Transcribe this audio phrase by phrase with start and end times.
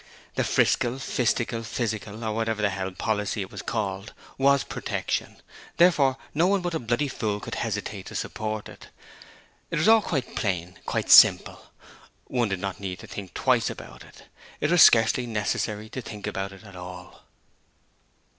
[0.33, 5.37] This Friscal, Fistical, Fissical or whatever the hell policy it was called, WAS Protection,
[5.77, 8.87] therefore no one but a bloody fool could hesitate to support it.
[9.69, 11.67] It was all quite plain quite simple.
[12.25, 14.23] One did not need to think twice about it.
[14.59, 17.25] It was scarcely necessary to think about it at all.